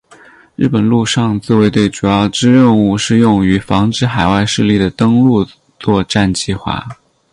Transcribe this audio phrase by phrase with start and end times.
[0.55, 5.45] 日本陆上自卫队主要之任务是用于防止海外势力的登陆
[5.79, 6.97] 作战计划。